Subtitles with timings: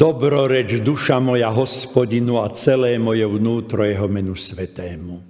[0.00, 5.20] Dobroreč duša moja hospodinu a celé moje vnútro jeho menu svetému.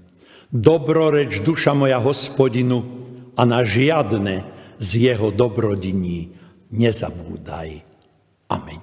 [0.47, 3.03] Dobroreč duša moja hospodinu
[3.35, 4.47] a na žiadne
[4.79, 6.31] z jeho dobrodiní
[6.71, 7.83] nezabúdaj.
[8.47, 8.79] Amen.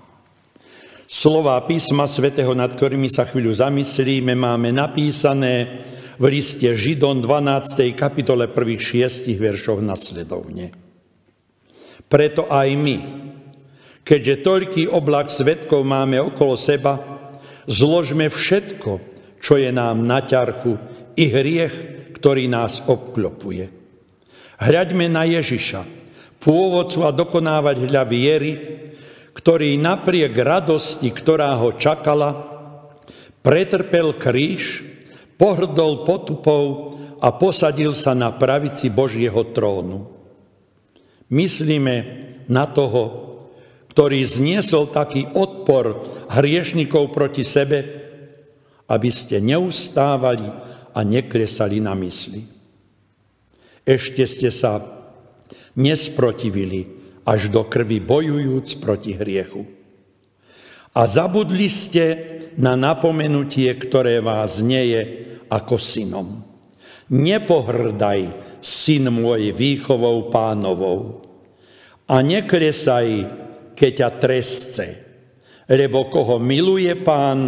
[1.08, 5.88] Slová písma svätého, nad ktorými sa chvíľu zamyslíme, máme napísané
[6.20, 7.96] v liste Židom 12.
[7.96, 10.76] kapitole prvých šiestich veršoch nasledovne.
[12.12, 13.17] Preto aj my,
[14.08, 16.96] Keďže toľký oblak svetkov máme okolo seba,
[17.68, 19.04] zložme všetko,
[19.44, 20.80] čo je nám na ťarchu,
[21.20, 21.76] i hriech,
[22.16, 23.68] ktorý nás obklopuje.
[24.64, 25.84] Hľaďme na Ježiša,
[26.40, 28.54] pôvodcu a dokonávateľa viery,
[29.36, 32.32] ktorý napriek radosti, ktorá ho čakala,
[33.44, 34.88] pretrpel kríž,
[35.36, 40.10] pohrdol potupou a posadil sa na pravici Božieho trónu.
[41.28, 43.27] Myslíme na toho,
[43.98, 47.82] ktorý zniesol taký odpor hriešnikov proti sebe,
[48.86, 50.46] aby ste neustávali
[50.94, 52.46] a nekresali na mysli.
[53.82, 54.86] Ešte ste sa
[55.74, 56.94] nesprotivili
[57.26, 59.66] až do krvi bojujúc proti hriechu.
[60.94, 66.46] A zabudli ste na napomenutie, ktoré vás neje ako synom.
[67.10, 68.30] Nepohrdaj,
[68.62, 71.26] syn môj, výchovou pánovou
[72.06, 73.47] a nekresaj
[73.78, 74.86] keď ťa tresce.
[75.70, 77.40] Lebo koho miluje pán,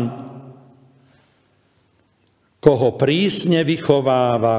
[2.62, 4.58] koho prísne vychováva,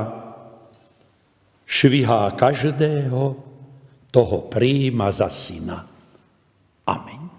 [1.70, 3.22] švihá každého,
[4.10, 5.86] toho príjma za syna.
[6.90, 7.30] Amen.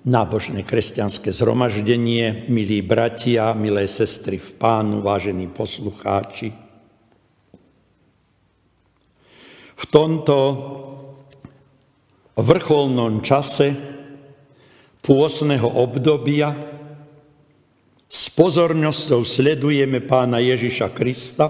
[0.00, 6.52] Nábožné kresťanské zhromaždenie, milí bratia, milé sestry v pánu, vážení poslucháči,
[9.79, 10.38] v tomto
[12.38, 13.74] vrcholnom čase
[15.02, 16.54] pôsneho obdobia
[18.10, 21.46] s pozornosťou sledujeme pána Ježiša Krista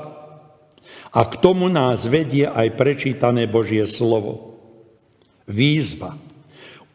[1.11, 4.61] a k tomu nás vedie aj prečítané Božie slovo.
[5.49, 6.15] Výzva.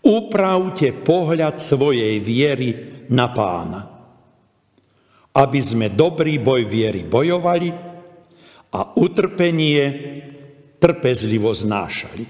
[0.06, 2.70] Upravte pohľad svojej viery
[3.10, 3.90] na pána,
[5.34, 7.74] aby sme dobrý boj viery bojovali
[8.70, 9.84] a utrpenie
[10.80, 12.26] trpezlivo znášali.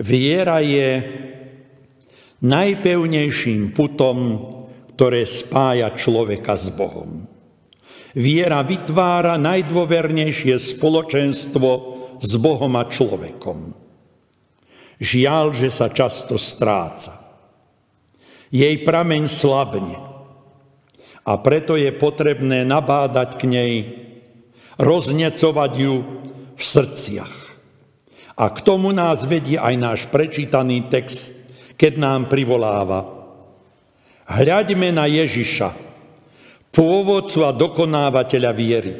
[0.00, 1.02] Viera je
[2.42, 4.16] najpevnejším putom,
[4.94, 7.26] ktoré spája človeka s Bohom.
[8.14, 11.70] Viera vytvára najdôvernejšie spoločenstvo
[12.22, 13.74] s Bohom a človekom.
[15.02, 17.18] Žiaľ, že sa často stráca.
[18.54, 19.98] Jej prameň slabne
[21.26, 23.72] a preto je potrebné nabádať k nej,
[24.78, 25.94] roznecovať ju
[26.54, 27.36] v srdciach.
[28.34, 31.46] A k tomu nás vedie aj náš prečítaný text,
[31.78, 33.06] keď nám privoláva.
[34.26, 35.70] Hľaďme na Ježiša,
[36.74, 38.94] pôvodcu a dokonávateľa viery.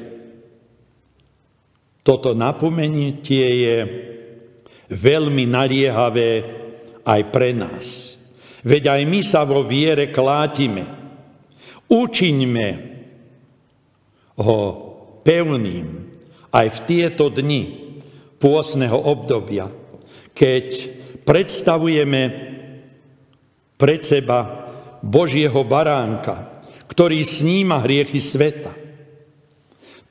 [2.04, 3.76] Toto napomenutie je
[4.93, 6.31] veľmi naliehavé
[7.03, 8.14] aj pre nás.
[8.60, 10.84] Veď aj my sa vo viere klátime.
[11.88, 12.69] Učiňme
[14.41, 14.60] ho
[15.25, 16.13] pevným,
[16.54, 17.62] aj v tieto dni
[18.38, 19.66] pôsneho obdobia,
[20.31, 20.66] keď
[21.26, 22.22] predstavujeme
[23.75, 24.70] pred seba
[25.03, 28.70] Božieho baránka, ktorý sníma hriechy sveta.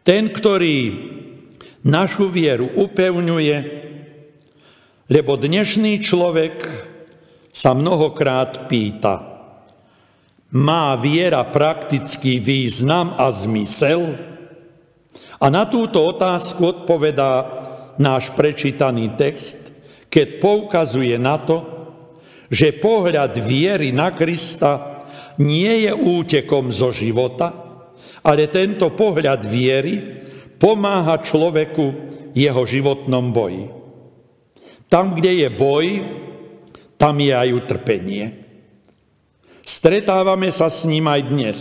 [0.04, 0.92] Ten, ktorý
[1.88, 3.58] našu vieru upevňuje,
[5.08, 6.60] lebo dnešný človek
[7.56, 9.32] sa mnohokrát pýta,
[10.54, 14.33] má viera praktický význam a zmysel?
[15.44, 17.44] A na túto otázku odpovedá
[18.00, 19.76] náš prečítaný text,
[20.08, 21.68] keď poukazuje na to,
[22.48, 25.04] že pohľad viery na Krista
[25.44, 27.52] nie je útekom zo života,
[28.24, 30.16] ale tento pohľad viery
[30.56, 31.86] pomáha človeku
[32.32, 33.68] jeho životnom boji.
[34.88, 35.86] Tam, kde je boj,
[36.96, 38.26] tam je aj utrpenie.
[39.66, 41.58] Stretávame sa s ním aj dnes.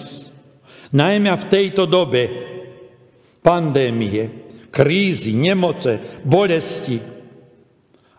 [0.93, 2.52] Najmä v tejto dobe,
[3.43, 4.31] pandémie,
[4.73, 7.03] krízy, nemoce, bolesti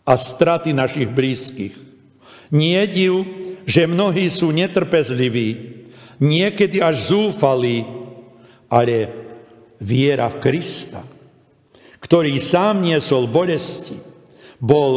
[0.03, 1.75] a straty našich blízkych.
[2.53, 3.23] Nie div,
[3.63, 5.81] že mnohí sú netrpezliví,
[6.21, 7.87] niekedy až zúfalí,
[8.67, 9.09] ale
[9.79, 11.01] viera v Krista,
[12.03, 13.95] ktorý sám niesol bolesti,
[14.59, 14.91] bol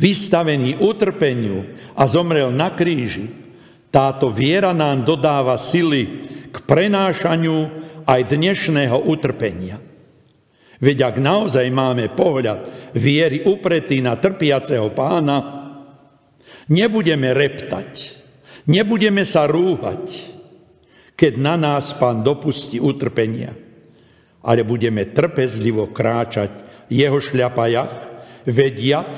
[0.00, 3.30] vystavený utrpeniu a zomrel na kríži,
[3.90, 9.80] táto viera nám dodáva sily k prenášaniu aj dnešného utrpenia.
[10.80, 15.38] Veď ak naozaj máme pohľad viery upretý na trpiaceho pána,
[16.72, 18.16] nebudeme reptať,
[18.64, 20.32] nebudeme sa rúhať,
[21.12, 23.52] keď na nás pán dopustí utrpenia,
[24.40, 28.10] ale budeme trpezlivo kráčať jeho šľapajach,
[28.48, 29.12] vediac,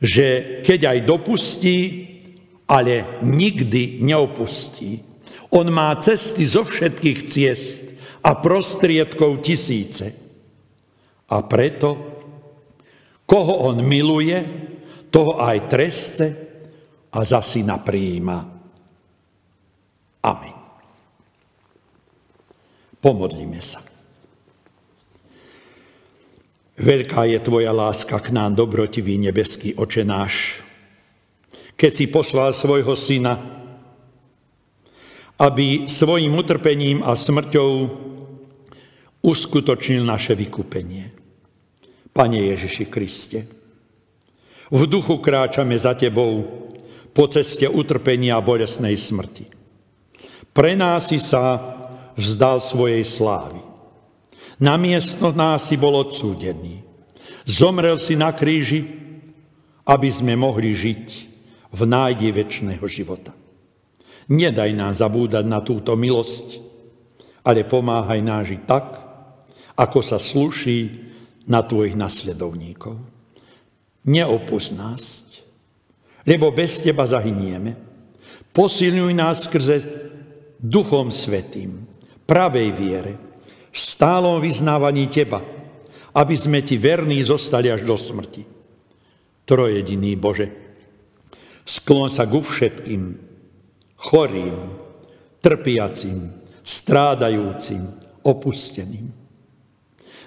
[0.00, 1.78] že keď aj dopustí,
[2.68, 5.09] ale nikdy neopustí.
[5.50, 7.84] On má cesty zo všetkých ciest
[8.22, 10.14] a prostriedkov tisíce.
[11.30, 11.90] A preto,
[13.26, 14.38] koho on miluje,
[15.10, 16.26] toho aj trestce
[17.10, 18.38] a za syna prijíma.
[20.22, 20.56] Amen.
[23.00, 23.82] Pomodlíme sa.
[26.80, 30.64] Veľká je Tvoja láska k nám, dobrotivý nebeský oče náš,
[31.76, 33.59] keď si poslal svojho syna,
[35.40, 37.70] aby svojim utrpením a smrťou
[39.24, 41.08] uskutočnil naše vykúpenie.
[42.12, 43.40] Pane Ježiši Kriste,
[44.70, 46.44] v duchu kráčame za Tebou
[47.10, 49.48] po ceste utrpenia a bolesnej smrti.
[50.52, 51.74] Pre nás si sa
[52.14, 53.58] vzdal svojej slávy.
[54.60, 56.84] Namiesto nás si bol odsúdený.
[57.48, 58.84] Zomrel si na kríži,
[59.88, 61.06] aby sme mohli žiť
[61.72, 63.39] v nájde väčšného života.
[64.30, 66.62] Nedaj nám zabúdať na túto milosť,
[67.42, 68.86] ale pomáhaj nám žiť tak,
[69.74, 71.10] ako sa sluší
[71.50, 72.94] na tvojich nasledovníkov.
[74.06, 75.02] Neopust nás,
[76.22, 77.74] lebo bez teba zahynieme.
[78.54, 79.76] Posilňuj nás skrze
[80.60, 81.86] Duchom Svetým,
[82.22, 83.12] pravej viere,
[83.70, 85.42] v stálom vyznávaní teba,
[86.14, 88.42] aby sme ti verní zostali až do smrti.
[89.46, 90.50] Trojediný Bože,
[91.62, 93.29] sklon sa ku všetkým,
[94.00, 94.56] chorým,
[95.44, 96.32] trpiacim,
[96.64, 97.84] strádajúcim,
[98.24, 99.12] opusteným.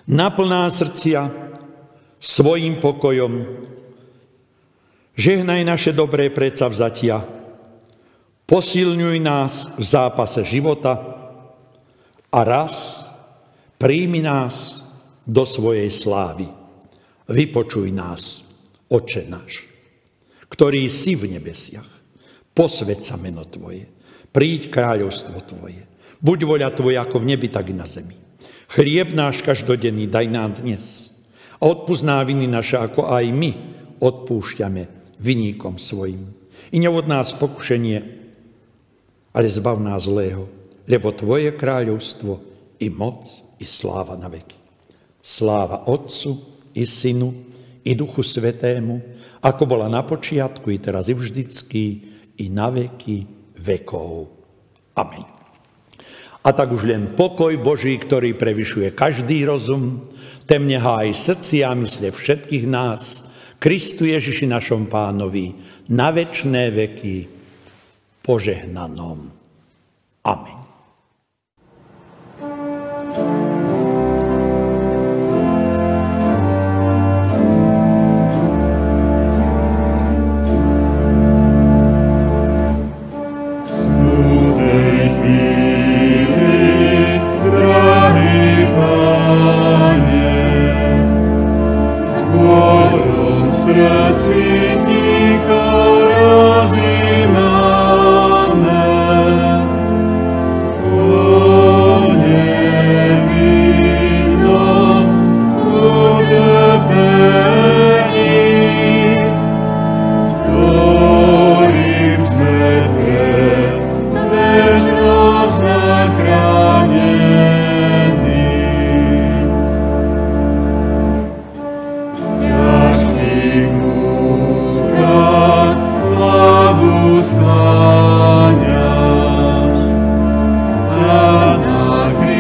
[0.06, 1.32] Naplná srdcia
[2.22, 3.34] svojim pokojom.
[5.18, 7.26] Žehnaj naše dobré predsavzatia.
[8.44, 11.00] Posilňuj nás v zápase života
[12.30, 13.06] a raz
[13.80, 14.84] príjmi nás
[15.24, 16.52] do svojej slávy.
[17.32, 18.44] Vypočuj nás,
[18.94, 19.66] Oče náš,
[20.52, 21.93] ktorý si v nebesiach.
[22.54, 23.90] Posved sa meno Tvoje.
[24.30, 25.90] Príď kráľovstvo Tvoje.
[26.22, 28.14] Buď voľa Tvoja ako v nebi, tak i na zemi.
[28.70, 31.18] Chlieb náš každodenný daj nám dnes.
[31.58, 33.52] A odpúsť viny naše, ako aj my
[33.98, 34.84] odpúšťame
[35.18, 36.30] viníkom svojim.
[36.74, 37.98] I neod nás pokušenie,
[39.34, 40.46] ale zbav nás zlého,
[40.86, 42.38] lebo Tvoje kráľovstvo
[42.82, 43.26] i moc,
[43.58, 44.58] i sláva na veky.
[45.24, 46.38] Sláva Otcu,
[46.76, 47.32] i Synu,
[47.82, 49.00] i Duchu Svetému,
[49.44, 53.18] ako bola na počiatku, i teraz i vždycky, i na veky
[53.60, 54.30] vekov.
[54.98, 55.26] Amen.
[56.44, 60.04] A tak už len pokoj Boží, ktorý prevyšuje každý rozum,
[60.44, 63.32] ten aj srdci a mysle všetkých nás,
[63.64, 65.56] Kristu Ježiši našom pánovi,
[65.88, 67.32] na večné veky
[68.20, 69.32] požehnanom.
[70.28, 70.60] Amen.